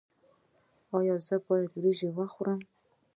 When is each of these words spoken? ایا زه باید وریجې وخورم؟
ایا 0.97 1.15
زه 1.27 1.35
باید 1.47 1.69
وریجې 1.73 2.09
وخورم؟ 2.17 2.59